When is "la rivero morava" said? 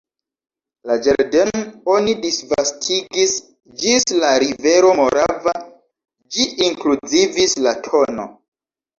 4.23-5.53